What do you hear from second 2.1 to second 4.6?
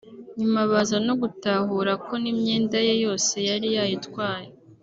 n’imyenda ye yose yari yayitwaye